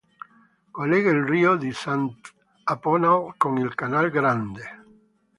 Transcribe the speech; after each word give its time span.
Collega 0.71 1.11
il 1.11 1.21
Rio 1.21 1.55
di 1.55 1.71
Sant'Aponal 1.71 3.35
con 3.37 3.57
il 3.59 3.75
Canal 3.75 4.09
Grande. 4.09 4.83